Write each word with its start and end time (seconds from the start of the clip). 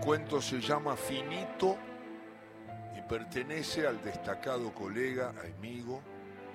cuento 0.00 0.40
se 0.40 0.60
llama 0.60 0.96
Finito 0.96 1.76
y 2.96 3.02
pertenece 3.02 3.86
al 3.86 4.02
destacado 4.02 4.72
colega, 4.72 5.34
amigo, 5.58 6.00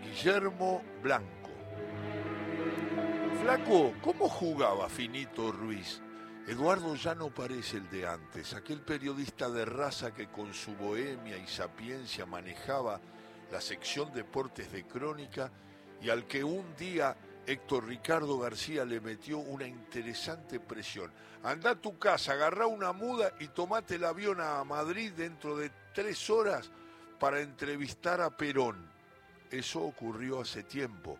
Guillermo 0.02 0.82
Blanco. 1.02 1.50
Flaco, 3.42 3.94
¿cómo 4.02 4.28
jugaba 4.28 4.90
Finito 4.90 5.52
Ruiz? 5.52 6.02
Eduardo 6.48 6.96
ya 6.96 7.14
no 7.14 7.30
parece 7.30 7.78
el 7.78 7.90
de 7.90 8.08
antes, 8.08 8.54
aquel 8.54 8.82
periodista 8.82 9.50
de 9.50 9.66
raza 9.66 10.14
que 10.14 10.28
con 10.28 10.54
su 10.54 10.76
bohemia 10.76 11.38
y 11.38 11.48
sapiencia 11.48 12.26
manejaba 12.26 13.00
la 13.52 13.62
sección 13.62 14.12
deportes 14.14 14.72
de 14.72 14.86
crónica 14.86 15.52
y 16.02 16.10
al 16.10 16.26
que 16.26 16.44
un 16.44 16.76
día 16.76 17.16
Héctor 17.48 17.86
Ricardo 17.86 18.40
García 18.40 18.86
le 18.86 19.00
metió 19.00 19.38
una 19.38 19.68
interesante 19.68 20.60
presión. 20.60 21.12
Anda 21.44 21.72
a 21.72 21.76
tu 21.76 22.00
casa, 22.00 22.34
agarrá 22.34 22.66
una 22.66 22.92
muda 22.92 23.34
y 23.40 23.50
tomate 23.50 23.96
el 23.96 24.06
avión 24.06 24.42
a 24.42 24.64
Madrid 24.64 25.12
dentro 25.12 25.56
de 25.56 25.72
tres 25.94 26.30
horas 26.30 26.72
para 27.20 27.42
entrevistar 27.42 28.20
a 28.20 28.36
Perón. 28.36 28.90
Eso 29.52 29.84
ocurrió 29.84 30.42
hace 30.42 30.64
tiempo, 30.64 31.20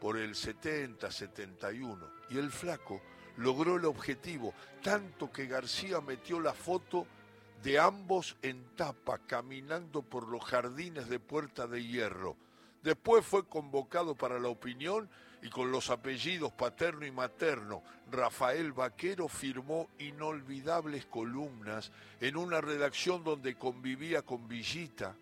por 0.00 0.16
el 0.16 0.36
70, 0.36 1.10
71. 1.10 2.06
Y 2.30 2.38
el 2.38 2.50
flaco 2.50 3.02
logró 3.36 3.76
el 3.76 3.84
objetivo, 3.84 4.54
tanto 4.80 5.32
que 5.32 5.46
García 5.46 6.00
metió 6.00 6.38
la 6.38 6.54
foto 6.54 7.06
de 7.64 7.80
ambos 7.80 8.36
en 8.42 8.76
tapa, 8.76 9.18
caminando 9.26 10.02
por 10.02 10.28
los 10.28 10.44
jardines 10.44 11.08
de 11.08 11.18
Puerta 11.18 11.66
de 11.66 11.84
Hierro. 11.84 12.36
Después 12.82 13.24
fue 13.24 13.46
convocado 13.46 14.14
para 14.14 14.38
la 14.38 14.48
opinión 14.48 15.08
y 15.44 15.50
con 15.50 15.70
los 15.70 15.90
apellidos 15.90 16.52
paterno 16.52 17.04
y 17.04 17.10
materno, 17.10 17.82
Rafael 18.10 18.72
Vaquero 18.72 19.28
firmó 19.28 19.90
inolvidables 19.98 21.04
columnas 21.04 21.92
en 22.18 22.38
una 22.38 22.62
redacción 22.62 23.22
donde 23.22 23.54
convivía 23.56 24.22
con 24.22 24.48
Villita, 24.48 25.14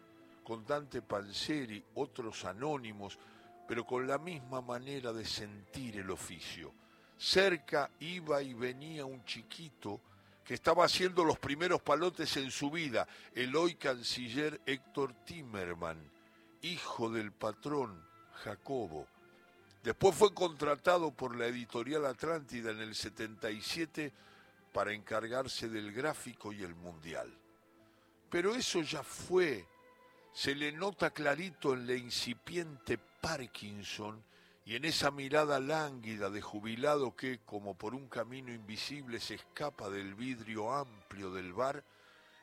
con 0.45 0.65
Dante 0.65 1.03
Panzeri, 1.03 1.85
otros 1.97 2.45
anónimos, 2.45 3.19
pero 3.67 3.85
con 3.85 4.07
la 4.07 4.17
misma 4.17 4.61
manera 4.61 5.13
de 5.13 5.25
sentir 5.25 5.97
el 5.97 6.09
oficio. 6.09 6.73
Cerca 7.19 7.91
iba 7.99 8.41
y 8.43 8.55
venía 8.55 9.05
un 9.05 9.25
chiquito 9.25 10.01
que 10.45 10.55
estaba 10.55 10.85
haciendo 10.85 11.25
los 11.25 11.41
primeros 11.41 11.83
palotes 11.83 12.37
en 12.37 12.53
su 12.53 12.71
vida, 12.71 13.09
el 13.35 13.57
hoy 13.57 13.75
canciller 13.75 14.61
Héctor 14.67 15.15
Timerman, 15.25 15.99
hijo 16.61 17.11
del 17.11 17.33
patrón 17.33 18.01
Jacobo 18.45 19.09
Después 19.83 20.15
fue 20.15 20.33
contratado 20.33 21.11
por 21.11 21.37
la 21.37 21.47
editorial 21.47 22.07
Atlántida 22.07 22.71
en 22.71 22.81
el 22.81 22.95
77 22.95 24.13
para 24.73 24.93
encargarse 24.93 25.69
del 25.69 25.93
gráfico 25.93 26.53
y 26.53 26.63
el 26.63 26.75
mundial. 26.75 27.33
Pero 28.31 28.55
eso 28.55 28.81
ya 28.83 29.03
fue. 29.03 29.67
Se 30.33 30.55
le 30.55 30.73
nota 30.73 31.11
clarito 31.11 31.75
en 31.75 31.87
la 31.87 31.95
incipiente 31.95 32.97
Parkinson 32.97 34.23
y 34.65 34.77
en 34.77 34.85
esa 34.85 35.11
mirada 35.11 35.59
lánguida 35.59 36.31
de 36.31 36.41
jubilado 36.41 37.17
que, 37.17 37.41
como 37.41 37.77
por 37.77 37.95
un 37.95 38.09
camino 38.09 38.53
invisible, 38.53 39.19
se 39.19 39.35
escapa 39.35 39.91
del 39.91 40.15
vidrio 40.15 40.73
amplio 40.73 41.33
del 41.33 41.53
bar 41.53 41.85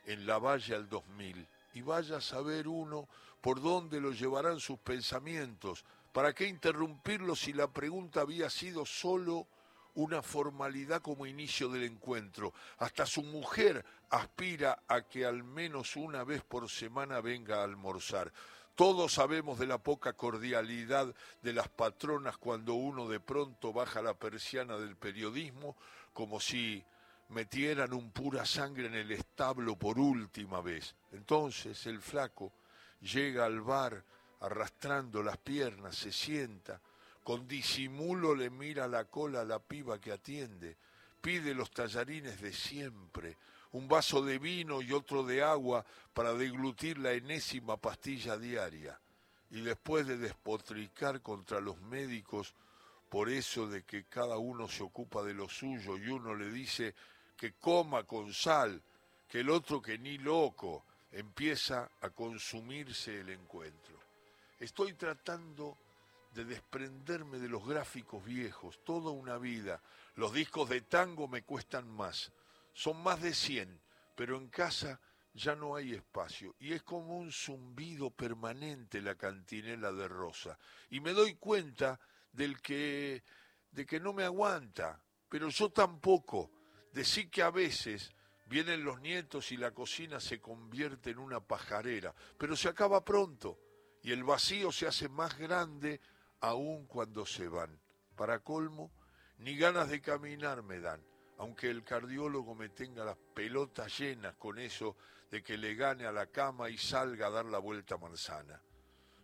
en 0.06 0.26
la 0.26 0.38
valle 0.38 0.76
al 0.76 0.90
2000. 0.90 1.48
Y 1.74 1.82
vaya 1.82 2.18
a 2.18 2.22
saber 2.22 2.68
uno 2.68 3.08
por 3.42 3.62
dónde 3.62 4.02
lo 4.02 4.12
llevarán 4.12 4.60
sus 4.60 4.78
pensamientos, 4.80 5.86
¿Para 6.20 6.34
qué 6.34 6.48
interrumpirlo 6.48 7.34
si 7.34 7.54
la 7.54 7.72
pregunta 7.72 8.20
había 8.20 8.50
sido 8.50 8.86
solo 8.86 9.48
una 9.94 10.22
formalidad 10.22 11.02
como 11.02 11.26
inicio 11.26 11.70
del 11.70 11.84
encuentro? 11.84 12.54
Hasta 12.80 13.06
su 13.06 13.24
mujer 13.24 13.86
aspira 14.10 14.84
a 14.90 15.04
que 15.04 15.26
al 15.26 15.46
menos 15.46 15.96
una 15.96 16.26
vez 16.26 16.42
por 16.44 16.70
semana 16.70 17.22
venga 17.22 17.62
a 17.62 17.64
almorzar. 17.64 18.34
Todos 18.76 19.14
sabemos 19.14 19.60
de 19.60 19.68
la 19.68 19.78
poca 19.78 20.12
cordialidad 20.12 21.16
de 21.42 21.54
las 21.54 21.70
patronas 21.70 22.38
cuando 22.38 22.74
uno 22.74 23.08
de 23.08 23.22
pronto 23.22 23.72
baja 23.72 24.02
la 24.02 24.14
persiana 24.14 24.76
del 24.76 24.98
periodismo 24.98 25.78
como 26.12 26.42
si 26.42 26.84
metieran 27.30 27.94
un 27.94 28.12
pura 28.12 28.46
sangre 28.46 28.88
en 28.88 28.96
el 28.96 29.14
establo 29.14 29.78
por 29.78 29.98
última 29.98 30.60
vez. 30.60 30.96
Entonces 31.14 31.86
el 31.86 32.02
flaco 32.02 32.52
llega 33.00 33.46
al 33.46 33.62
bar 33.62 34.04
arrastrando 34.42 35.22
las 35.24 35.38
piernas, 35.38 35.96
se 35.96 36.12
sienta, 36.12 36.82
con 37.24 37.48
disimulo 37.48 38.36
le 38.36 38.50
mira 38.50 38.88
la 38.88 39.06
cola 39.06 39.42
a 39.42 39.46
la 39.46 39.60
piba 39.60 40.00
que 40.00 40.12
atiende, 40.12 40.78
pide 41.22 41.54
los 41.54 41.72
tallarines 41.72 42.42
de 42.42 42.54
siempre, 42.54 43.38
un 43.72 43.88
vaso 43.88 44.24
de 44.24 44.40
vino 44.40 44.82
y 44.82 44.94
otro 44.94 45.24
de 45.24 45.44
agua 45.44 45.86
para 46.14 46.34
deglutir 46.34 46.98
la 46.98 47.12
enésima 47.12 47.78
pastilla 47.78 48.38
diaria. 48.38 49.00
Y 49.52 49.62
después 49.62 50.08
de 50.08 50.18
despotricar 50.18 51.22
contra 51.22 51.60
los 51.60 51.80
médicos 51.82 52.54
por 53.10 53.30
eso 53.30 53.68
de 53.68 53.84
que 53.84 54.06
cada 54.06 54.38
uno 54.38 54.68
se 54.68 54.84
ocupa 54.84 55.24
de 55.24 55.34
lo 55.34 55.50
suyo 55.50 55.98
y 55.98 56.08
uno 56.08 56.36
le 56.36 56.52
dice 56.52 56.94
que 57.36 57.54
coma 57.54 58.04
con 58.04 58.34
sal, 58.34 58.82
que 59.28 59.40
el 59.40 59.50
otro 59.50 59.82
que 59.82 59.98
ni 59.98 60.18
loco, 60.18 60.86
empieza 61.12 61.90
a 62.02 62.10
consumirse 62.10 63.20
el 63.20 63.30
encuentro. 63.30 63.98
Estoy 64.60 64.94
tratando 64.94 65.78
de 66.34 66.44
desprenderme 66.44 67.40
de 67.40 67.48
los 67.48 67.66
gráficos 67.66 68.24
viejos, 68.26 68.84
toda 68.84 69.10
una 69.12 69.38
vida. 69.38 69.82
Los 70.16 70.34
discos 70.34 70.68
de 70.68 70.82
tango 70.82 71.30
me 71.30 71.44
cuestan 71.44 71.90
más. 71.90 72.34
Son 72.74 73.02
más 73.02 73.22
de 73.22 73.34
100, 73.34 73.80
pero 74.16 74.38
en 74.38 74.50
casa 74.50 75.00
ya 75.34 75.56
no 75.56 75.76
hay 75.76 75.94
espacio 75.94 76.56
y 76.60 76.74
es 76.74 76.84
como 76.84 77.18
un 77.18 77.32
zumbido 77.32 78.10
permanente 78.10 79.02
la 79.02 79.16
cantinela 79.16 79.94
de 79.94 80.10
Rosa. 80.10 80.60
Y 80.90 81.00
me 81.00 81.14
doy 81.14 81.36
cuenta 81.36 81.98
del 82.34 82.62
que 82.62 83.24
de 83.72 83.86
que 83.86 84.00
no 84.00 84.12
me 84.12 84.24
aguanta, 84.24 85.02
pero 85.30 85.50
yo 85.50 85.70
tampoco. 85.70 86.52
Decir 86.92 87.30
que 87.30 87.44
a 87.44 87.52
veces 87.52 88.12
vienen 88.48 88.84
los 88.84 89.00
nietos 89.00 89.52
y 89.52 89.58
la 89.58 89.72
cocina 89.72 90.20
se 90.20 90.42
convierte 90.42 91.12
en 91.12 91.20
una 91.20 91.40
pajarera, 91.40 92.16
pero 92.36 92.56
se 92.56 92.68
acaba 92.68 93.06
pronto 93.06 93.69
y 94.02 94.12
el 94.12 94.24
vacío 94.24 94.72
se 94.72 94.88
hace 94.88 95.10
más 95.10 95.38
grande 95.38 96.00
aún 96.42 96.86
cuando 96.88 97.26
se 97.26 97.48
van. 97.48 97.80
Para 98.16 98.40
colmo, 98.40 98.92
ni 99.40 99.58
ganas 99.58 99.90
de 99.90 100.02
caminar 100.02 100.64
me 100.64 100.80
dan, 100.80 101.02
aunque 101.38 101.70
el 101.70 101.84
cardiólogo 101.84 102.56
me 102.56 102.70
tenga 102.70 103.06
las 103.06 103.18
pelotas 103.34 103.98
llenas 103.98 104.36
con 104.36 104.60
eso 104.60 104.96
de 105.32 105.44
que 105.44 105.58
le 105.58 105.76
gane 105.76 106.06
a 106.06 106.12
la 106.12 106.28
cama 106.28 106.70
y 106.70 106.78
salga 106.78 107.28
a 107.28 107.32
dar 107.32 107.46
la 107.46 107.60
vuelta 107.60 107.98
manzana. 107.98 108.62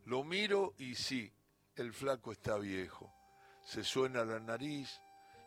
Lo 0.06 0.24
miro 0.24 0.76
y 0.78 0.96
sí, 0.96 1.32
el 1.76 1.94
flaco 1.94 2.32
está 2.32 2.58
viejo. 2.58 3.12
Se 3.64 3.84
suena 3.84 4.24
la 4.24 4.40
nariz, 4.40 5.02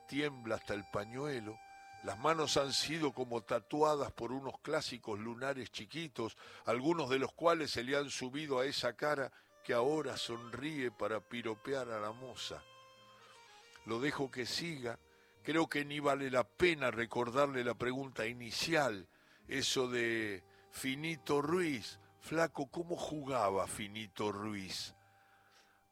tiembla 0.09 0.57
hasta 0.57 0.75
el 0.75 0.85
pañuelo, 0.91 1.59
las 2.05 2.19
manos 2.19 2.57
han 2.57 2.73
sido 2.73 3.13
como 3.13 3.43
tatuadas 3.43 4.13
por 4.13 4.33
unos 4.33 4.59
clásicos 4.61 5.19
lunares 5.19 5.71
chiquitos, 5.71 6.37
algunos 6.65 7.11
de 7.11 7.19
los 7.19 7.33
cuales 7.33 7.73
se 7.73 7.83
le 7.83 7.97
han 7.97 8.11
subido 8.11 8.61
a 8.61 8.67
esa 8.67 8.95
cara 8.95 9.33
que 9.65 9.75
ahora 9.75 10.17
sonríe 10.17 10.91
para 10.91 11.21
piropear 11.21 11.91
a 11.91 12.01
la 12.01 12.13
moza. 12.13 12.63
Lo 13.85 14.01
dejo 14.01 14.31
que 14.31 14.47
siga, 14.47 14.99
creo 15.43 15.69
que 15.69 15.85
ni 15.85 15.99
vale 15.99 16.31
la 16.31 16.45
pena 16.45 16.91
recordarle 16.91 17.65
la 17.65 17.75
pregunta 17.75 18.27
inicial, 18.27 19.09
eso 19.49 19.89
de 19.89 20.45
Finito 20.71 21.43
Ruiz, 21.43 21.99
flaco, 22.21 22.71
¿cómo 22.71 22.97
jugaba 22.97 23.67
Finito 23.67 24.31
Ruiz? 24.31 24.95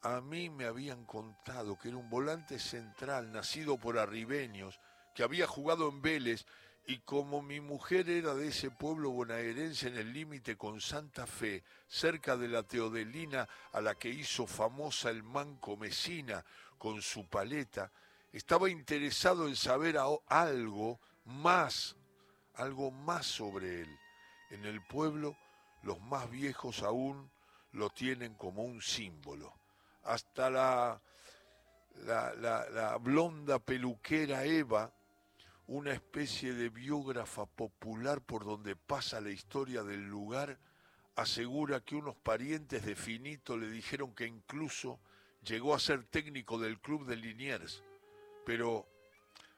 A 0.03 0.21
mí 0.21 0.51
me 0.51 0.67
habían 0.67 1.05
contado 1.05 1.77
que 1.79 1.89
era 1.89 1.97
un 1.97 2.09
volante 2.09 2.59
central 2.61 3.33
nacido 3.33 3.77
por 3.77 3.99
arribeños, 3.99 4.79
que 5.17 5.23
había 5.23 5.47
jugado 5.47 5.89
en 5.89 6.03
Vélez 6.03 6.45
y 6.87 6.99
como 6.99 7.41
mi 7.41 7.59
mujer 7.59 8.11
era 8.11 8.35
de 8.35 8.49
ese 8.49 8.71
pueblo 8.71 9.11
bonaerense 9.11 9.89
en 9.89 9.97
el 9.97 10.13
límite 10.13 10.59
con 10.59 10.79
Santa 10.79 11.27
Fe, 11.27 11.65
cerca 11.89 12.37
de 12.37 12.49
la 12.49 12.63
Teodelina 12.65 13.49
a 13.73 13.81
la 13.81 13.95
que 13.95 14.11
hizo 14.11 14.47
famosa 14.47 15.09
el 15.09 15.23
manco 15.23 15.79
Mesina 15.79 16.45
con 16.77 17.01
su 17.01 17.27
paleta, 17.27 17.91
estaba 18.31 18.69
interesado 18.69 19.49
en 19.49 19.57
saber 19.57 19.97
algo 20.29 21.01
más, 21.25 21.97
algo 22.57 22.91
más 22.91 23.25
sobre 23.25 23.81
él. 23.81 23.99
En 24.51 24.67
el 24.67 24.83
pueblo 24.83 25.35
los 25.83 25.99
más 26.03 26.31
viejos 26.31 26.83
aún 26.83 27.31
lo 27.73 27.89
tienen 27.89 28.35
como 28.35 28.65
un 28.65 28.83
símbolo. 28.83 29.55
Hasta 30.05 30.51
la, 30.51 31.01
la, 32.05 32.35
la 32.35 32.97
blonda 32.99 33.59
peluquera 33.59 34.45
Eva, 34.45 34.93
una 35.69 35.93
especie 35.93 36.55
de 36.55 36.69
biógrafa 36.69 37.47
popular 37.47 38.21
por 38.21 38.45
donde 38.45 38.77
pasa 38.77 39.21
la 39.21 39.31
historia 39.31 39.83
del 39.83 40.07
lugar, 40.07 40.59
asegura 41.17 41.81
que 41.81 41.97
unos 41.97 42.17
parientes 42.17 42.85
de 42.85 42.95
Finito 42.95 43.57
le 43.57 43.69
dijeron 43.69 44.15
que 44.15 44.27
incluso 44.27 45.01
llegó 45.43 45.75
a 45.75 45.81
ser 45.81 46.05
técnico 46.05 46.59
del 46.59 46.79
club 46.81 47.07
de 47.07 47.17
Liniers, 47.17 47.83
pero 48.45 48.87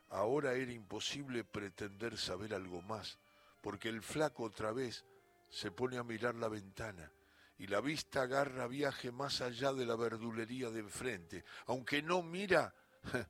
ahora 0.09 0.55
era 0.55 0.73
imposible 0.73 1.45
pretender 1.45 2.17
saber 2.17 2.55
algo 2.55 2.81
más, 2.83 3.19
porque 3.61 3.91
el 3.91 4.03
flaco 4.03 4.45
otra 4.45 4.73
vez 4.73 5.05
se 5.51 5.71
pone 5.71 5.99
a 5.99 6.05
mirar 6.05 6.35
la 6.37 6.49
ventana 6.49 7.11
y 7.59 7.67
la 7.67 7.81
vista 7.81 8.23
agarra 8.23 8.67
viaje 8.67 9.11
más 9.11 9.41
allá 9.41 9.73
de 9.73 9.85
la 9.85 9.97
verdulería 9.97 10.71
de 10.71 10.81
enfrente. 10.81 11.45
Aunque 11.67 12.03
no 12.03 12.23
mira, 12.23 12.73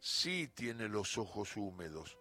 sí 0.00 0.48
tiene 0.54 0.88
los 0.88 1.16
ojos 1.16 1.56
húmedos. 1.56 2.19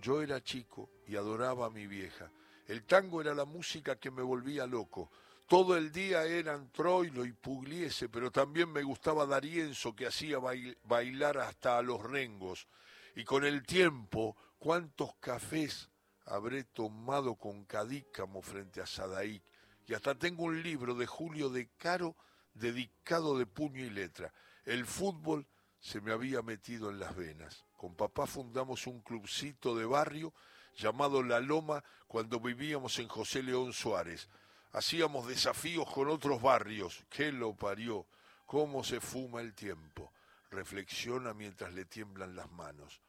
Yo 0.00 0.22
era 0.22 0.42
chico 0.42 0.90
y 1.06 1.16
adoraba 1.16 1.66
a 1.66 1.70
mi 1.70 1.86
vieja. 1.86 2.30
El 2.66 2.84
tango 2.84 3.20
era 3.20 3.34
la 3.34 3.44
música 3.44 3.96
que 3.96 4.10
me 4.10 4.22
volvía 4.22 4.66
loco. 4.66 5.10
Todo 5.46 5.76
el 5.76 5.90
día 5.90 6.24
eran 6.24 6.70
Troilo 6.70 7.26
y 7.26 7.32
Pugliese, 7.32 8.08
pero 8.08 8.30
también 8.30 8.70
me 8.70 8.82
gustaba 8.82 9.26
Darienzo 9.26 9.94
que 9.94 10.06
hacía 10.06 10.38
bailar 10.84 11.38
hasta 11.38 11.76
a 11.76 11.82
los 11.82 12.02
rengos. 12.02 12.68
Y 13.16 13.24
con 13.24 13.44
el 13.44 13.66
tiempo, 13.66 14.36
cuántos 14.58 15.14
cafés 15.16 15.90
habré 16.26 16.64
tomado 16.64 17.34
con 17.34 17.64
Cadícamo 17.64 18.40
frente 18.40 18.80
a 18.80 18.86
Sadaik. 18.86 19.42
Y 19.86 19.94
hasta 19.94 20.14
tengo 20.14 20.44
un 20.44 20.62
libro 20.62 20.94
de 20.94 21.06
Julio 21.06 21.50
de 21.50 21.68
Caro 21.76 22.16
dedicado 22.54 23.36
de 23.36 23.46
puño 23.46 23.84
y 23.84 23.90
letra. 23.90 24.32
El 24.64 24.86
fútbol 24.86 25.46
se 25.80 26.00
me 26.00 26.12
había 26.12 26.42
metido 26.42 26.90
en 26.90 27.00
las 27.00 27.16
venas. 27.16 27.64
Con 27.80 27.94
papá 27.94 28.26
fundamos 28.26 28.86
un 28.86 29.00
clubcito 29.00 29.74
de 29.74 29.86
barrio 29.86 30.34
llamado 30.76 31.22
La 31.22 31.40
Loma 31.40 31.82
cuando 32.06 32.38
vivíamos 32.38 32.98
en 32.98 33.08
José 33.08 33.42
León 33.42 33.72
Suárez. 33.72 34.28
Hacíamos 34.72 35.26
desafíos 35.26 35.90
con 35.90 36.10
otros 36.10 36.42
barrios. 36.42 37.02
¿Qué 37.08 37.32
lo 37.32 37.54
parió? 37.54 38.04
¿Cómo 38.44 38.84
se 38.84 39.00
fuma 39.00 39.40
el 39.40 39.54
tiempo? 39.54 40.12
Reflexiona 40.50 41.32
mientras 41.32 41.72
le 41.72 41.86
tiemblan 41.86 42.36
las 42.36 42.50
manos. 42.50 43.00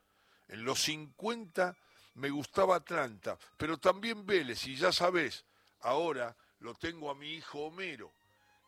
En 0.47 0.63
los 0.63 0.81
50 0.83 1.75
me 2.15 2.29
gustaba 2.29 2.77
Atlanta, 2.77 3.37
pero 3.57 3.77
también 3.77 4.25
Vélez, 4.25 4.65
y 4.67 4.77
ya 4.77 4.93
sabes, 4.93 5.43
ahora 5.81 6.33
lo 6.61 6.75
tengo 6.75 7.11
a 7.11 7.15
mi 7.15 7.33
hijo 7.33 7.59
Homero, 7.59 8.09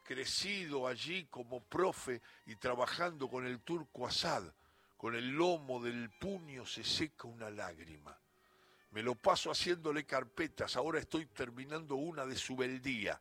crecido 0.04 0.86
allí 0.86 1.28
como 1.28 1.62
profe 1.62 2.22
y 2.46 2.58
trabajando 2.58 3.30
con 3.30 3.46
el 3.46 3.62
turco 3.62 4.06
Asad. 4.06 4.44
Con 5.04 5.16
el 5.16 5.32
lomo 5.32 5.84
del 5.84 6.10
puño 6.12 6.66
se 6.66 6.82
seca 6.86 7.28
una 7.28 7.50
lágrima. 7.50 8.18
Me 8.92 9.04
lo 9.04 9.16
paso 9.16 9.52
haciéndole 9.52 10.06
carpetas, 10.06 10.78
ahora 10.78 10.98
estoy 10.98 11.26
terminando 11.26 11.96
una 11.96 12.26
de 12.26 12.38
su 12.38 12.56
beldía. 12.56 13.20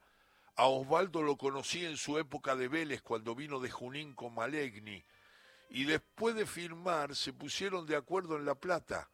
A 0.55 0.67
Osvaldo 0.67 1.25
lo 1.25 1.37
conocí 1.37 1.85
en 1.85 1.97
su 1.97 2.19
época 2.19 2.55
de 2.55 2.69
Vélez 2.69 3.03
cuando 3.03 3.35
vino 3.35 3.59
de 3.59 3.69
Junín 3.69 4.15
con 4.15 4.33
Malegni. 4.33 5.03
Y 5.71 5.83
después 5.83 6.37
de 6.37 6.47
firmar 6.47 7.17
se 7.17 7.33
pusieron 7.33 7.85
de 7.85 7.97
acuerdo 7.97 8.37
en 8.37 8.45
La 8.45 8.55
Plata 8.55 9.09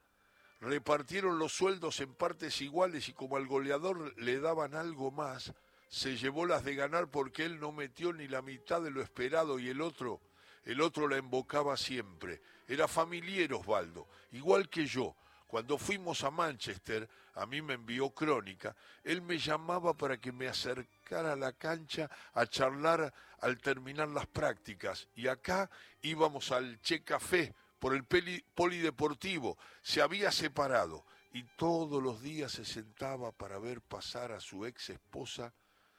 repartieron 0.61 1.39
los 1.39 1.53
sueldos 1.53 2.01
en 2.01 2.13
partes 2.13 2.61
iguales 2.61 3.09
y 3.09 3.15
como 3.15 3.39
al 3.39 3.47
goleador 3.47 4.13
le 4.19 4.41
daban 4.41 4.75
algo 4.75 5.11
más, 5.11 5.55
se 5.89 6.19
llevó 6.19 6.45
las 6.45 6.65
de 6.65 6.75
ganar 6.75 7.11
porque 7.11 7.47
él 7.47 7.61
no 7.61 7.73
metió 7.73 8.13
ni 8.13 8.29
la 8.29 8.43
mitad 8.43 8.83
de 8.83 8.91
lo 8.91 9.01
esperado 9.01 9.59
y 9.59 9.71
el 9.71 9.81
otro, 9.81 10.21
el 10.69 10.83
otro 10.83 11.09
la 11.09 11.17
embocaba 11.17 11.79
siempre. 11.79 12.43
Era 12.69 12.87
familiar 12.87 13.55
Osvaldo, 13.55 14.07
igual 14.33 14.69
que 14.69 14.85
yo. 14.85 15.17
Cuando 15.47 15.79
fuimos 15.79 16.23
a 16.25 16.31
Manchester, 16.31 17.09
a 17.37 17.47
mí 17.47 17.63
me 17.63 17.73
envió 17.73 18.11
crónica, 18.11 18.77
él 19.03 19.23
me 19.23 19.39
llamaba 19.39 19.95
para 19.95 20.19
que 20.19 20.31
me 20.31 20.47
acercara 20.47 21.33
a 21.33 21.37
la 21.37 21.55
cancha 21.55 22.11
a 22.35 22.47
charlar 22.47 23.15
al 23.41 23.59
terminar 23.59 24.09
las 24.09 24.27
prácticas 24.27 25.09
y 25.17 25.27
acá 25.27 25.71
íbamos 26.03 26.53
al 26.53 26.79
Che 26.83 27.03
Café 27.03 27.55
por 27.79 27.95
el 27.95 28.05
polideportivo, 28.05 29.57
se 29.81 30.03
había 30.03 30.31
separado 30.31 31.07
y 31.33 31.45
todos 31.57 32.03
los 32.03 32.21
días 32.21 32.53
se 32.53 32.67
sentaba 32.67 33.33
para 33.33 33.59
ver 33.59 33.81
pasar 33.81 34.33
a 34.33 34.41
su 34.41 34.67
ex 34.67 34.91
esposa 34.91 35.55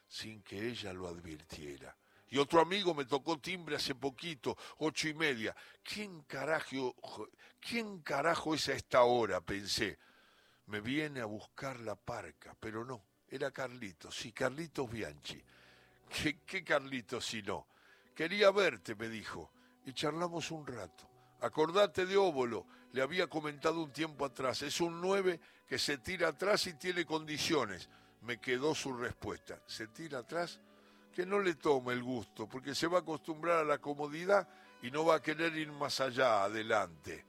sin 0.07 0.43
que 0.43 0.67
ella 0.67 0.93
lo 0.93 1.07
advirtiera. 1.07 1.95
Y 2.29 2.37
otro 2.37 2.61
amigo 2.61 2.93
me 2.93 3.05
tocó 3.05 3.39
timbre 3.39 3.75
hace 3.75 3.95
poquito, 3.95 4.57
ocho 4.77 5.07
y 5.07 5.13
media. 5.13 5.55
¿Quién 5.83 6.21
carajo, 6.23 6.95
quién 7.59 7.99
carajo 7.99 8.53
es 8.53 8.69
a 8.69 8.73
esta 8.73 9.03
hora? 9.03 9.41
pensé. 9.41 9.97
Me 10.67 10.81
viene 10.81 11.21
a 11.21 11.25
buscar 11.25 11.79
la 11.79 11.95
parca, 11.95 12.55
pero 12.59 12.85
no, 12.85 13.03
era 13.27 13.49
Carlitos, 13.49 14.15
sí, 14.15 14.31
Carlitos 14.31 14.89
Bianchi. 14.89 15.41
¿Qué, 16.07 16.39
qué 16.45 16.63
Carlitos 16.63 17.25
si 17.25 17.41
no? 17.41 17.67
Quería 18.15 18.51
verte, 18.51 18.95
me 18.95 19.09
dijo, 19.09 19.51
y 19.85 19.93
charlamos 19.93 20.51
un 20.51 20.67
rato. 20.67 21.09
Acordate 21.41 22.05
de 22.05 22.17
Óbolo, 22.17 22.67
le 22.91 23.01
había 23.01 23.27
comentado 23.27 23.81
un 23.81 23.91
tiempo 23.91 24.25
atrás, 24.25 24.61
es 24.61 24.81
un 24.81 24.99
9 25.01 25.39
que 25.67 25.79
se 25.79 25.97
tira 25.99 26.29
atrás 26.29 26.67
y 26.67 26.73
tiene 26.73 27.05
condiciones. 27.05 27.89
Me 28.21 28.39
quedó 28.39 28.75
su 28.75 28.93
respuesta, 28.93 29.61
se 29.65 29.87
tira 29.87 30.19
atrás, 30.19 30.59
que 31.13 31.25
no 31.25 31.39
le 31.39 31.55
tome 31.55 31.93
el 31.93 32.03
gusto, 32.03 32.47
porque 32.47 32.75
se 32.75 32.87
va 32.87 32.99
a 32.99 33.01
acostumbrar 33.01 33.59
a 33.59 33.63
la 33.63 33.79
comodidad 33.79 34.47
y 34.81 34.91
no 34.91 35.05
va 35.05 35.15
a 35.15 35.21
querer 35.21 35.55
ir 35.57 35.71
más 35.71 35.99
allá, 35.99 36.43
adelante. 36.43 37.25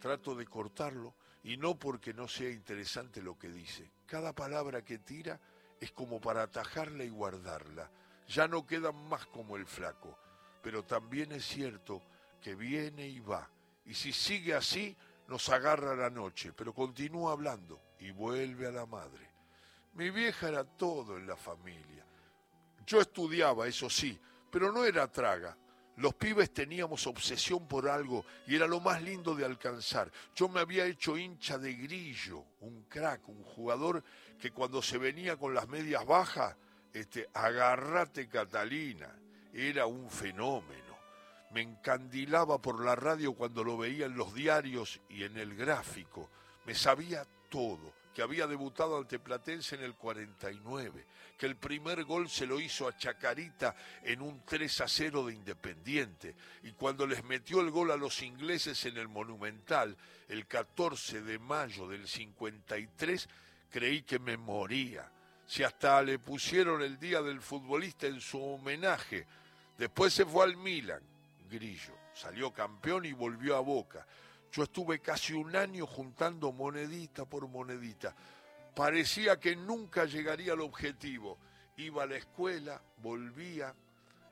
Trato 0.00 0.34
de 0.34 0.46
cortarlo 0.46 1.14
y 1.44 1.56
no 1.56 1.78
porque 1.78 2.12
no 2.14 2.26
sea 2.26 2.50
interesante 2.50 3.22
lo 3.22 3.38
que 3.38 3.48
dice. 3.48 3.90
Cada 4.06 4.32
palabra 4.32 4.82
que 4.82 4.98
tira 4.98 5.40
es 5.80 5.92
como 5.92 6.20
para 6.20 6.42
atajarla 6.42 7.04
y 7.04 7.10
guardarla. 7.10 7.90
Ya 8.28 8.48
no 8.48 8.66
quedan 8.66 9.08
más 9.08 9.26
como 9.26 9.56
el 9.56 9.66
flaco, 9.66 10.18
pero 10.62 10.82
también 10.82 11.32
es 11.32 11.44
cierto 11.44 12.02
que 12.40 12.54
viene 12.54 13.06
y 13.06 13.20
va. 13.20 13.48
Y 13.84 13.94
si 13.94 14.12
sigue 14.12 14.54
así, 14.54 14.96
nos 15.28 15.48
agarra 15.50 15.94
la 15.94 16.10
noche, 16.10 16.52
pero 16.54 16.72
continúa 16.72 17.32
hablando 17.32 17.80
y 17.98 18.10
vuelve 18.10 18.66
a 18.66 18.72
la 18.72 18.86
madre. 18.86 19.30
Mi 19.94 20.10
vieja 20.10 20.48
era 20.48 20.64
todo 20.64 21.16
en 21.18 21.26
la 21.26 21.36
familia. 21.36 22.04
Yo 22.86 23.00
estudiaba, 23.00 23.66
eso 23.66 23.88
sí, 23.88 24.18
pero 24.50 24.72
no 24.72 24.84
era 24.84 25.10
traga. 25.10 25.56
Los 25.96 26.14
pibes 26.14 26.52
teníamos 26.52 27.06
obsesión 27.06 27.68
por 27.68 27.88
algo 27.88 28.24
y 28.46 28.56
era 28.56 28.66
lo 28.66 28.80
más 28.80 29.00
lindo 29.00 29.34
de 29.34 29.44
alcanzar. 29.44 30.10
Yo 30.34 30.48
me 30.48 30.60
había 30.60 30.86
hecho 30.86 31.16
hincha 31.16 31.56
de 31.56 31.74
grillo, 31.74 32.44
un 32.60 32.84
crack, 32.84 33.28
un 33.28 33.44
jugador 33.44 34.02
que 34.38 34.50
cuando 34.50 34.82
se 34.82 34.98
venía 34.98 35.36
con 35.36 35.54
las 35.54 35.68
medias 35.68 36.04
bajas, 36.04 36.56
este, 36.92 37.28
agarrate 37.32 38.28
Catalina, 38.28 39.16
era 39.52 39.86
un 39.86 40.10
fenómeno 40.10 40.84
me 41.54 41.62
encandilaba 41.62 42.60
por 42.60 42.84
la 42.84 42.96
radio 42.96 43.32
cuando 43.32 43.62
lo 43.62 43.78
veía 43.78 44.06
en 44.06 44.16
los 44.16 44.34
diarios 44.34 45.00
y 45.08 45.22
en 45.22 45.38
el 45.38 45.54
gráfico. 45.54 46.28
Me 46.66 46.74
sabía 46.74 47.24
todo, 47.48 47.94
que 48.14 48.22
había 48.22 48.46
debutado 48.46 48.96
ante 48.96 49.18
Platense 49.18 49.74
en 49.74 49.82
el 49.82 49.94
49, 49.94 51.04
que 51.36 51.46
el 51.46 51.56
primer 51.56 52.04
gol 52.04 52.28
se 52.28 52.46
lo 52.46 52.60
hizo 52.60 52.86
a 52.86 52.96
Chacarita 52.96 53.74
en 54.04 54.22
un 54.22 54.42
3 54.46 54.82
a 54.82 54.88
0 54.88 55.26
de 55.26 55.34
Independiente, 55.34 56.36
y 56.62 56.72
cuando 56.72 57.06
les 57.06 57.24
metió 57.24 57.60
el 57.60 57.72
gol 57.72 57.90
a 57.90 57.96
los 57.96 58.22
ingleses 58.22 58.86
en 58.86 58.96
el 58.98 59.08
Monumental, 59.08 59.96
el 60.28 60.46
14 60.46 61.22
de 61.22 61.38
mayo 61.40 61.88
del 61.88 62.06
53, 62.06 63.28
creí 63.68 64.02
que 64.02 64.20
me 64.20 64.36
moría. 64.36 65.10
Si 65.46 65.64
hasta 65.64 66.00
le 66.00 66.20
pusieron 66.20 66.82
el 66.82 66.98
día 66.98 67.20
del 67.20 67.40
futbolista 67.40 68.06
en 68.06 68.20
su 68.20 68.40
homenaje, 68.40 69.26
después 69.76 70.14
se 70.14 70.24
fue 70.24 70.44
al 70.44 70.56
Milan, 70.56 71.02
Grillo. 71.50 71.94
Salió 72.14 72.52
campeón 72.52 73.04
y 73.04 73.12
volvió 73.12 73.56
a 73.56 73.60
Boca. 73.60 74.06
Yo 74.54 74.62
estuve 74.62 75.00
casi 75.00 75.32
un 75.32 75.56
año 75.56 75.84
juntando 75.84 76.52
monedita 76.52 77.24
por 77.24 77.48
monedita. 77.48 78.14
Parecía 78.72 79.40
que 79.40 79.56
nunca 79.56 80.04
llegaría 80.04 80.52
al 80.52 80.60
objetivo. 80.60 81.38
Iba 81.76 82.04
a 82.04 82.06
la 82.06 82.18
escuela, 82.18 82.80
volvía 82.98 83.74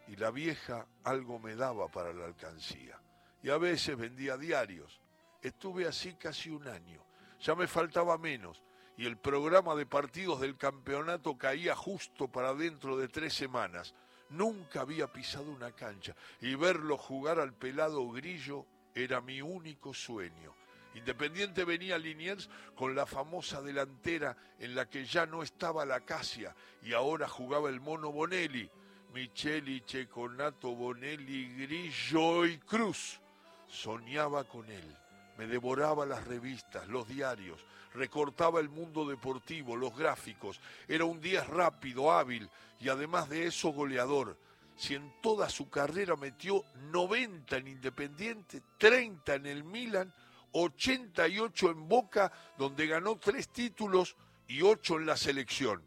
y 0.06 0.14
la 0.14 0.30
vieja 0.30 0.86
algo 1.02 1.40
me 1.40 1.56
daba 1.56 1.88
para 1.88 2.12
la 2.12 2.26
alcancía. 2.26 3.00
Y 3.42 3.50
a 3.50 3.58
veces 3.58 3.96
vendía 3.96 4.36
diarios. 4.36 5.00
Estuve 5.42 5.88
así 5.88 6.14
casi 6.14 6.50
un 6.50 6.68
año. 6.68 7.04
Ya 7.40 7.56
me 7.56 7.66
faltaba 7.66 8.16
menos 8.16 8.62
y 8.96 9.06
el 9.06 9.16
programa 9.16 9.74
de 9.74 9.86
partidos 9.86 10.40
del 10.40 10.56
campeonato 10.56 11.36
caía 11.36 11.74
justo 11.74 12.28
para 12.28 12.54
dentro 12.54 12.96
de 12.96 13.08
tres 13.08 13.34
semanas. 13.34 13.92
Nunca 14.30 14.82
había 14.82 15.12
pisado 15.12 15.50
una 15.50 15.72
cancha 15.72 16.14
y 16.40 16.54
verlo 16.54 16.96
jugar 16.96 17.40
al 17.40 17.54
pelado 17.54 18.08
grillo 18.12 18.66
era 18.94 19.20
mi 19.20 19.40
único 19.40 19.94
sueño. 19.94 20.54
Independiente 20.94 21.64
venía 21.64 21.98
Liniers 21.98 22.50
con 22.74 22.94
la 22.94 23.06
famosa 23.06 23.62
delantera 23.62 24.36
en 24.58 24.74
la 24.74 24.88
que 24.88 25.04
ya 25.04 25.24
no 25.24 25.42
estaba 25.42 25.86
la 25.86 26.00
Casia 26.00 26.54
y 26.82 26.92
ahora 26.92 27.28
jugaba 27.28 27.70
el 27.70 27.80
mono 27.80 28.12
Bonelli. 28.12 28.68
Micheli, 29.14 29.82
Checonato, 29.82 30.74
Bonelli, 30.74 31.54
Grillo 31.54 32.46
y 32.46 32.58
Cruz. 32.58 33.20
Soñaba 33.68 34.44
con 34.44 34.70
él. 34.70 34.96
Me 35.38 35.46
devoraba 35.46 36.04
las 36.04 36.26
revistas, 36.26 36.86
los 36.88 37.08
diarios, 37.08 37.64
recortaba 37.94 38.60
el 38.60 38.68
mundo 38.68 39.06
deportivo, 39.06 39.76
los 39.76 39.96
gráficos. 39.96 40.60
Era 40.86 41.04
un 41.04 41.20
día 41.20 41.42
rápido, 41.44 42.12
hábil 42.12 42.48
y 42.80 42.88
además 42.88 43.28
de 43.28 43.46
eso 43.46 43.70
goleador. 43.70 44.36
Si 44.76 44.94
en 44.94 45.20
toda 45.20 45.48
su 45.48 45.68
carrera 45.68 46.16
metió 46.16 46.64
90 46.90 47.56
en 47.56 47.68
Independiente, 47.68 48.62
30 48.78 49.34
en 49.34 49.46
el 49.46 49.64
Milan, 49.64 50.12
88 50.52 51.70
en 51.70 51.88
Boca, 51.88 52.32
donde 52.58 52.86
ganó 52.86 53.16
tres 53.18 53.48
títulos, 53.48 54.16
y 54.52 54.62
ocho 54.62 54.98
en 54.98 55.06
la 55.06 55.16
selección. 55.16 55.82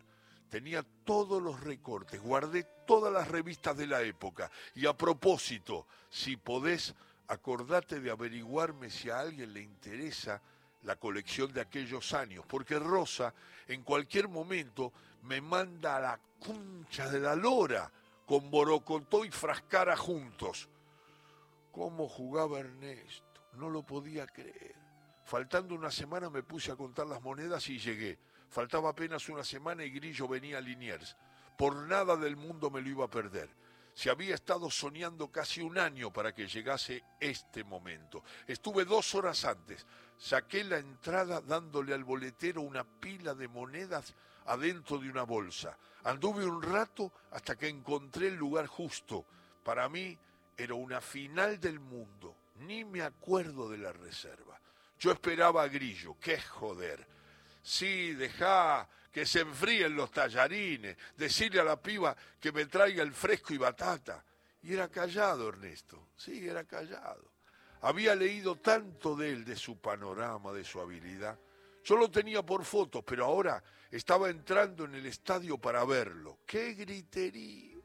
Tenía 0.50 0.84
todos 1.04 1.42
los 1.42 1.60
recortes, 1.60 2.20
guardé 2.20 2.66
todas 2.88 3.14
las 3.14 3.28
revistas 3.28 3.78
de 3.78 3.88
la 3.88 4.02
época. 4.02 4.50
Y 4.74 4.88
a 4.88 4.94
propósito, 4.98 5.88
si 6.10 6.38
podés, 6.38 6.96
acordate 7.28 8.00
de 8.00 8.10
averiguarme 8.10 8.90
si 8.90 9.10
a 9.10 9.20
alguien 9.20 9.54
le 9.54 9.62
interesa 9.62 10.42
la 10.84 10.96
colección 10.96 11.52
de 11.52 11.62
aquellos 11.62 12.14
años, 12.14 12.46
porque 12.48 12.80
Rosa 12.80 13.34
en 13.68 13.84
cualquier 13.84 14.28
momento 14.28 14.94
me 15.24 15.42
manda 15.42 15.98
a 15.98 16.00
la 16.00 16.20
concha 16.40 17.10
de 17.10 17.20
la 17.20 17.36
lora 17.36 17.92
con 18.26 18.50
Borocotó 18.50 19.24
y 19.24 19.32
Frascara 19.32 19.96
juntos. 19.96 20.70
¿Cómo 21.72 22.08
jugaba 22.08 22.60
Ernesto? 22.60 23.42
No 23.54 23.70
lo 23.70 23.84
podía 23.84 24.26
creer. 24.26 24.76
Faltando 25.24 25.76
una 25.76 25.92
semana 25.92 26.30
me 26.30 26.44
puse 26.44 26.72
a 26.72 26.76
contar 26.76 27.08
las 27.08 27.22
monedas 27.22 27.68
y 27.70 27.80
llegué. 27.80 28.20
Faltaba 28.50 28.90
apenas 28.90 29.28
una 29.30 29.44
semana 29.44 29.84
y 29.84 29.90
Grillo 29.90 30.28
venía 30.28 30.58
a 30.58 30.62
Liniers. 30.62 31.16
Por 31.58 31.76
nada 31.76 32.16
del 32.16 32.36
mundo 32.36 32.70
me 32.70 32.82
lo 32.82 32.90
iba 32.90 33.06
a 33.06 33.10
perder. 33.10 33.50
Se 33.94 34.10
había 34.10 34.36
estado 34.36 34.70
soñando 34.70 35.32
casi 35.32 35.62
un 35.62 35.78
año 35.78 36.12
para 36.12 36.34
que 36.34 36.48
llegase 36.48 37.04
este 37.20 37.64
momento. 37.64 38.24
Estuve 38.46 38.84
dos 38.84 39.16
horas 39.16 39.46
antes. 39.46 39.86
Saqué 40.18 40.64
la 40.64 40.78
entrada 40.78 41.42
dándole 41.42 41.94
al 41.94 42.04
boletero 42.04 42.62
una 42.62 42.84
pila 42.84 43.34
de 43.34 43.48
monedas 43.48 44.14
adentro 44.46 44.98
de 44.98 45.10
una 45.10 45.24
bolsa. 45.24 45.78
Anduve 46.04 46.46
un 46.46 46.62
rato 46.62 47.12
hasta 47.32 47.56
que 47.56 47.68
encontré 47.68 48.28
el 48.28 48.36
lugar 48.36 48.68
justo. 48.68 49.26
Para 49.64 49.90
mí 49.90 50.18
era 50.58 50.74
una 50.76 51.02
final 51.02 51.60
del 51.60 51.80
mundo. 51.80 52.36
Ni 52.60 52.86
me 52.86 53.02
acuerdo 53.02 53.70
de 53.70 53.78
la 53.78 53.92
reserva. 53.92 54.60
Yo 55.00 55.12
esperaba 55.12 55.64
a 55.64 55.68
Grillo. 55.68 56.16
¡Qué 56.20 56.40
joder! 56.40 57.06
Sí, 57.62 58.14
dejá 58.14 58.88
que 59.12 59.26
se 59.26 59.40
enfríen 59.40 59.96
los 59.96 60.12
tallarines, 60.12 60.98
decirle 61.16 61.62
a 61.62 61.64
la 61.64 61.82
piba 61.82 62.16
que 62.40 62.52
me 62.52 62.66
traiga 62.66 63.02
el 63.02 63.14
fresco 63.14 63.54
y 63.54 63.58
batata. 63.58 64.24
Y 64.62 64.74
era 64.74 64.90
callado, 64.90 65.50
Ernesto. 65.50 66.10
Sí, 66.16 66.48
era 66.48 66.66
callado. 66.66 67.32
Había 67.82 68.14
leído 68.16 68.58
tanto 68.58 69.16
de 69.16 69.32
él, 69.32 69.46
de 69.46 69.56
su 69.56 69.78
panorama, 69.80 70.52
de 70.52 70.64
su 70.64 70.80
habilidad. 70.82 71.40
Yo 71.86 71.96
lo 71.98 72.10
tenía 72.10 72.44
por 72.44 72.66
fotos, 72.66 73.04
pero 73.06 73.26
ahora 73.26 73.64
estaba 73.92 74.32
entrando 74.32 74.86
en 74.86 74.96
el 74.96 75.06
estadio 75.06 75.60
para 75.60 75.86
verlo. 75.86 76.40
¡Qué 76.44 76.74
griterío! 76.74 77.80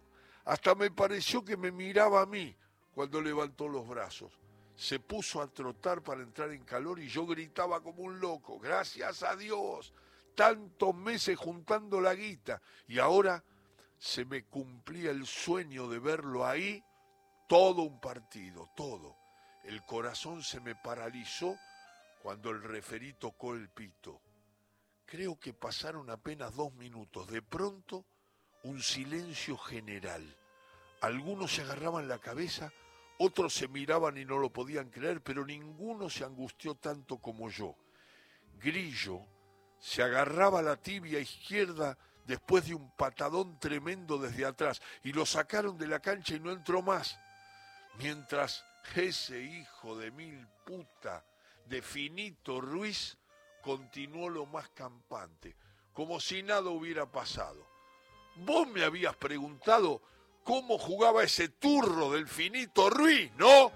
Hasta 0.47 0.75
me 0.75 0.90
pareció 0.90 1.45
que 1.45 1.59
me 1.59 1.71
miraba 1.71 2.23
a 2.23 2.26
mí 2.26 2.57
cuando 2.95 3.21
levantó 3.21 3.69
los 3.69 3.87
brazos. 3.87 4.33
Se 4.75 5.00
puso 5.00 5.42
a 5.42 5.49
trotar 5.49 6.02
para 6.02 6.23
entrar 6.23 6.50
en 6.50 6.64
calor 6.64 6.99
y 6.99 7.09
yo 7.09 7.26
gritaba 7.26 7.83
como 7.83 8.02
un 8.02 8.19
loco. 8.19 8.59
Gracias 8.59 9.23
a 9.23 9.37
Dios. 9.37 9.92
Tantos 10.35 10.95
meses 10.95 11.37
juntando 11.37 12.00
la 12.00 12.14
guita. 12.14 12.62
Y 12.88 12.99
ahora 12.99 13.45
se 13.99 14.25
me 14.25 14.45
cumplía 14.45 15.11
el 15.11 15.26
sueño 15.26 15.88
de 15.90 15.99
verlo 15.99 16.47
ahí. 16.47 16.83
Todo 17.47 17.83
un 17.83 18.00
partido, 18.00 18.71
todo. 18.75 19.14
El 19.62 19.85
corazón 19.85 20.42
se 20.42 20.59
me 20.61 20.75
paralizó 20.75 21.54
cuando 22.23 22.50
el 22.50 22.62
referí 22.62 23.15
tocó 23.15 23.55
el 23.55 23.69
pito. 23.71 24.21
Creo 25.07 25.39
que 25.41 25.53
pasaron 25.53 26.11
apenas 26.11 26.55
dos 26.55 26.73
minutos. 26.75 27.29
De 27.29 27.43
pronto, 27.43 28.05
un 28.65 28.83
silencio 28.83 29.57
general. 29.57 30.37
Algunos 31.00 31.55
se 31.55 31.62
agarraban 31.62 32.09
la 32.09 32.19
cabeza, 32.19 32.73
otros 33.19 33.55
se 33.55 33.69
miraban 33.69 34.19
y 34.19 34.25
no 34.25 34.39
lo 34.39 34.50
podían 34.50 34.91
creer, 34.91 35.23
pero 35.23 35.47
ninguno 35.47 36.11
se 36.11 36.25
angustió 36.25 36.75
tanto 36.75 37.19
como 37.19 37.49
yo. 37.49 37.75
Grillo 38.59 39.27
se 39.79 40.03
agarraba 40.03 40.61
la 40.61 40.77
tibia 40.77 41.19
izquierda 41.19 41.97
después 42.27 42.67
de 42.67 42.75
un 42.75 42.91
patadón 42.97 43.59
tremendo 43.59 44.19
desde 44.19 44.45
atrás 44.45 44.83
y 45.03 45.12
lo 45.12 45.25
sacaron 45.25 45.79
de 45.79 45.89
la 45.89 46.00
cancha 46.00 46.35
y 46.35 46.41
no 46.41 46.53
entró 46.53 46.83
más. 46.83 47.19
Mientras 47.99 48.65
ese 48.95 49.41
hijo 49.43 49.97
de 49.97 50.11
mil 50.11 50.47
puta 50.65 51.25
de 51.71 51.81
Finito 51.81 52.61
Ruiz 52.61 53.17
continuó 53.62 54.29
lo 54.29 54.45
más 54.45 54.69
campante, 54.71 55.57
como 55.93 56.19
si 56.19 56.43
nada 56.43 56.69
hubiera 56.69 57.11
pasado. 57.11 57.65
Vos 58.35 58.67
me 58.67 58.83
habías 58.83 59.15
preguntado 59.17 60.03
cómo 60.43 60.79
jugaba 60.79 61.23
ese 61.23 61.49
turro 61.49 62.11
del 62.11 62.27
Finito 62.27 62.91
Ruiz, 62.91 63.31
¿no? 63.37 63.71